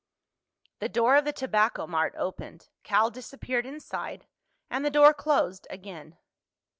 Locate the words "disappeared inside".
3.11-4.25